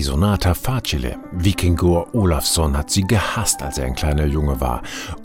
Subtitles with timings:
[0.00, 1.18] Die Sonata Facile.
[1.30, 4.80] Vikingur Olafsson hat sie gehasst, als er ein kleiner Junge war.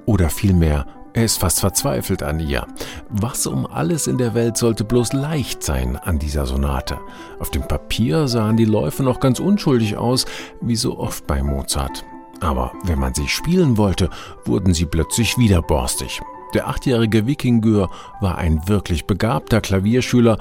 [0.06, 2.68] Oder vielmehr, er ist fast verzweifelt an ihr.
[3.08, 7.00] Was um alles in der Welt sollte bloß leicht sein an dieser Sonate?
[7.40, 10.26] Auf dem Papier sahen die Läufe noch ganz unschuldig aus,
[10.60, 12.04] wie so oft bei Mozart.
[12.42, 14.10] Aber wenn man sie spielen wollte,
[14.44, 16.20] wurden sie plötzlich wieder borstig.
[16.54, 20.38] Der achtjährige Wikingur war ein wirklich begabter Klavierschüler,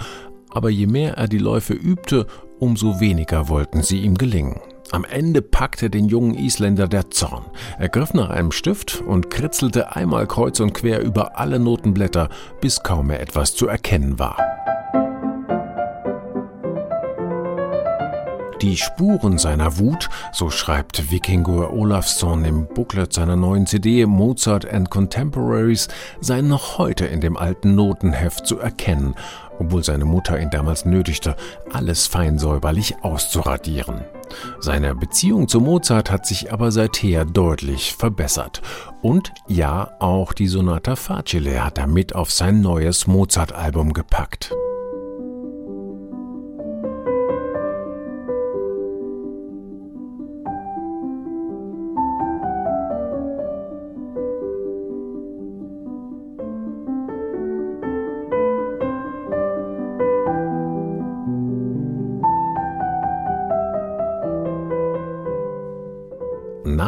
[0.55, 2.27] aber je mehr er die Läufe übte,
[2.59, 4.61] umso weniger wollten sie ihm gelingen.
[4.93, 7.45] Am Ende packte den jungen Isländer der Zorn.
[7.79, 12.29] Er griff nach einem Stift und kritzelte einmal kreuz und quer über alle Notenblätter,
[12.61, 14.37] bis kaum mehr etwas zu erkennen war.
[18.65, 24.89] Die Spuren seiner Wut, so schreibt Vikingur Olafsson im Booklet seiner neuen CD Mozart and
[24.89, 25.89] Contemporaries,
[26.23, 29.17] seien noch heute in dem alten Notenheft zu erkennen,
[29.59, 31.37] obwohl seine Mutter ihn damals nötigte,
[31.75, 34.01] alles fein säuberlich auszuradieren.
[34.61, 38.63] Seine Beziehung zu Mozart hat sich aber seither deutlich verbessert.
[39.03, 44.55] Und ja, auch die Sonata Facile hat er mit auf sein neues Mozart-Album gepackt.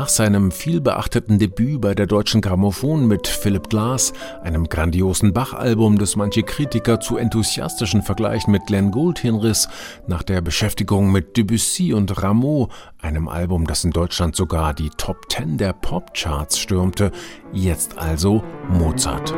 [0.06, 6.14] Nach seinem vielbeachteten Debüt bei der Deutschen Grammophon mit Philipp Glass, einem grandiosen Bach-Album, das
[6.14, 9.68] manche Kritiker zu enthusiastischen Vergleichen mit Glenn Gould hinriss,
[10.06, 12.68] nach der Beschäftigung mit Debussy und Rameau,
[13.02, 17.10] einem Album, das in Deutschland sogar die Top Ten der Popcharts stürmte,
[17.52, 19.34] jetzt also Mozart.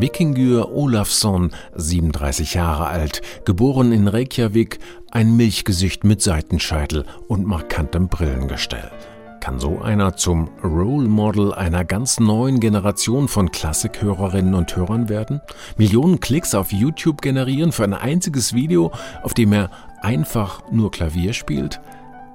[0.00, 4.78] Vikingur Olafsson, 37 Jahre alt, geboren in Reykjavik,
[5.10, 8.92] ein Milchgesicht mit Seitenscheitel und markantem Brillengestell.
[9.40, 15.40] Kann so einer zum Role Model einer ganz neuen Generation von Klassikhörerinnen und Hörern werden?
[15.76, 18.92] Millionen Klicks auf YouTube generieren für ein einziges Video,
[19.24, 19.70] auf dem er
[20.00, 21.80] einfach nur Klavier spielt?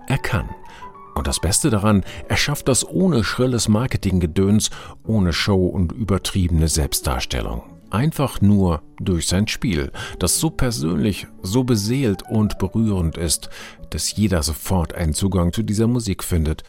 [0.08, 0.50] Er kann.
[1.16, 4.70] Und das Beste daran, er schafft das ohne schrilles Marketinggedöns,
[5.06, 7.64] ohne Show und übertriebene Selbstdarstellung.
[7.92, 13.50] Einfach nur durch sein Spiel, das so persönlich, so beseelt und berührend ist,
[13.92, 16.64] dass jeder sofort einen Zugang zu dieser Musik findet.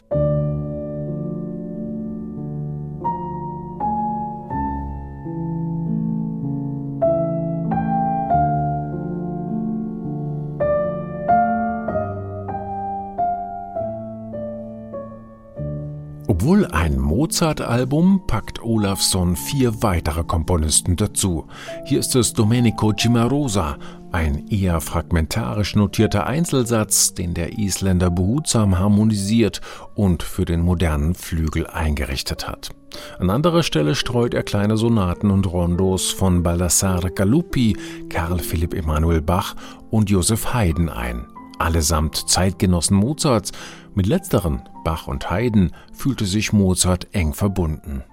[16.45, 21.47] Obwohl ein Mozart-Album packt Olafsson vier weitere Komponisten dazu.
[21.85, 23.77] Hier ist es Domenico Cimarosa,
[24.11, 29.59] ein eher fragmentarisch notierter Einzelsatz, den der Isländer behutsam harmonisiert
[29.95, 32.69] und für den modernen Flügel eingerichtet hat.
[33.17, 37.75] An anderer Stelle streut er kleine Sonaten und Rondos von Baldassare Galuppi,
[38.09, 39.55] Karl Philipp Emanuel Bach
[39.89, 41.25] und Joseph Haydn ein
[41.59, 43.51] allesamt Zeitgenossen Mozarts,
[43.93, 48.03] mit letzteren, Bach und Haydn, fühlte sich Mozart eng verbunden.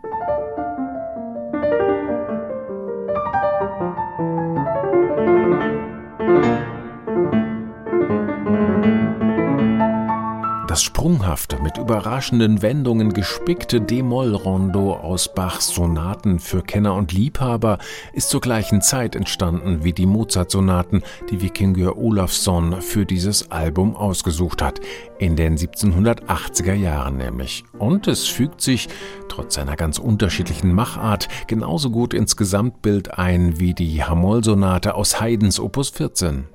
[10.72, 17.76] Das sprunghafte, mit überraschenden Wendungen gespickte D-Moll-Rondo aus Bachs Sonaten für Kenner und Liebhaber
[18.14, 24.62] ist zur gleichen Zeit entstanden wie die Mozart-Sonaten, die Wikinger Olafsson für dieses Album ausgesucht
[24.62, 24.80] hat,
[25.18, 27.64] in den 1780er Jahren nämlich.
[27.78, 28.88] Und es fügt sich,
[29.28, 35.60] trotz seiner ganz unterschiedlichen Machart, genauso gut ins Gesamtbild ein wie die Hamoll-Sonate aus Haydns
[35.60, 36.46] Opus 14.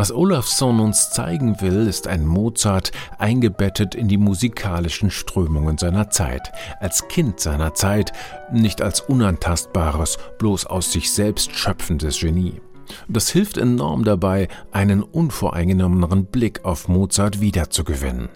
[0.00, 6.52] Was Olafsson uns zeigen will, ist ein Mozart eingebettet in die musikalischen Strömungen seiner Zeit,
[6.80, 8.14] als Kind seiner Zeit,
[8.50, 12.62] nicht als unantastbares, bloß aus sich selbst schöpfendes Genie.
[13.08, 18.30] Das hilft enorm dabei, einen unvoreingenommeneren Blick auf Mozart wiederzugewinnen.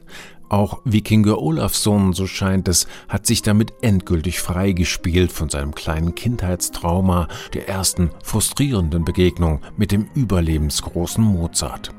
[0.48, 7.28] Auch Wikinger Olafsson, so scheint es, hat sich damit endgültig freigespielt von seinem kleinen Kindheitstrauma
[7.54, 11.92] der ersten frustrierenden Begegnung mit dem überlebensgroßen Mozart.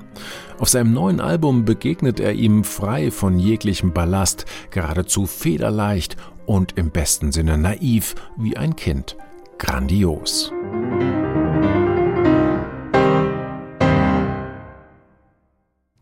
[0.60, 6.16] Auf seinem neuen Album begegnet er ihm frei von jeglichem Ballast, geradezu federleicht,
[6.46, 9.18] und im besten Sinne naiv wie ein Kind.
[9.58, 10.52] Grandios.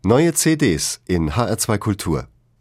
[0.04, 2.28] Neue CDs in HR2 Kultur.